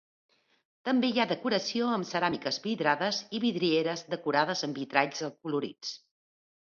També 0.87 1.09
hi 1.09 1.21
ha 1.23 1.27
decoració 1.31 1.91
amb 1.97 2.09
ceràmiques 2.11 2.59
vidrades 2.65 3.19
i 3.37 3.43
vidrieres 3.45 4.05
decorades 4.17 4.65
amb 4.69 4.81
vitralls 4.83 5.23
acolorits. 5.29 5.93